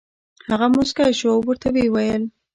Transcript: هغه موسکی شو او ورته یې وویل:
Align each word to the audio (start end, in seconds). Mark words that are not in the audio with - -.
هغه 0.51 0.67
موسکی 0.75 1.11
شو 1.19 1.27
او 1.35 1.41
ورته 1.47 1.67
یې 1.75 1.85
وویل: 1.89 2.23